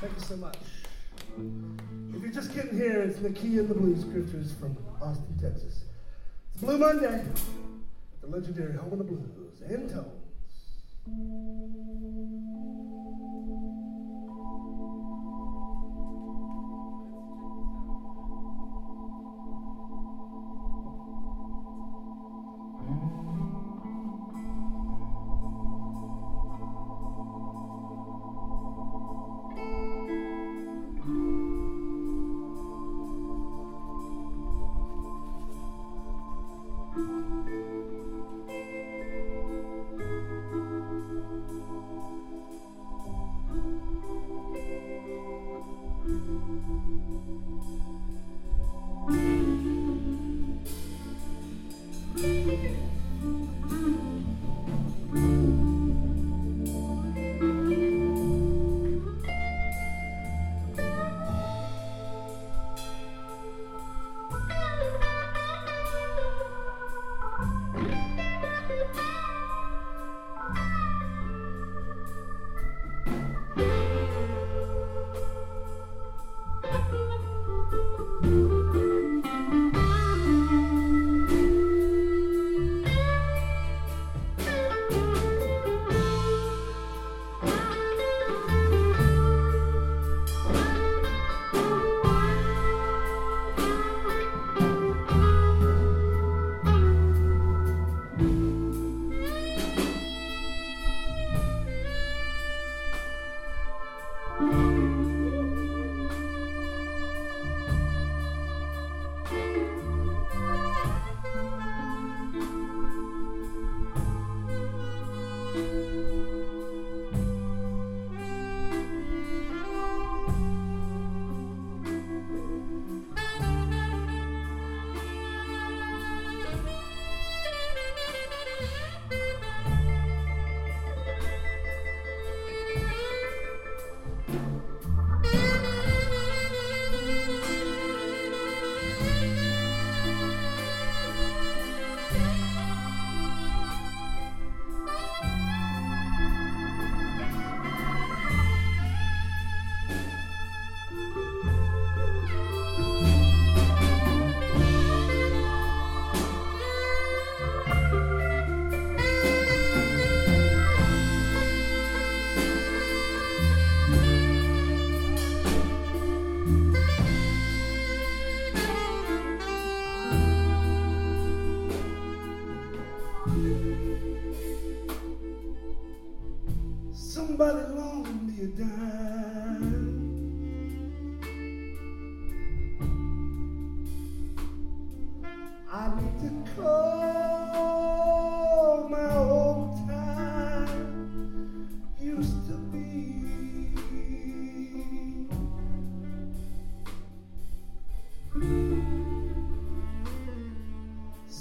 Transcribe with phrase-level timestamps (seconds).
[0.00, 0.56] Thank you so much.
[2.14, 5.86] If you're just getting here, it's Nakia and the Blues Grifters from Austin, Texas.
[6.54, 7.24] It's Blue Monday,
[8.20, 9.28] the legendary home of the blues
[9.68, 10.18] Antone's.
[53.20, 54.17] Hum.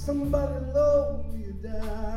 [0.07, 2.16] Somebody low me down.